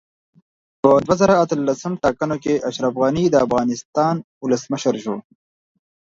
په 0.81 0.89
دوه 1.05 1.15
زره 1.21 1.33
اتلسم 1.43 1.93
ټاکنو 2.03 2.35
کې 2.43 2.63
اشرف 2.69 2.93
غني 3.01 3.25
دا 3.33 3.39
افغانستان 3.47 4.15
اولسمشر 4.41 4.95
شو 5.03 5.15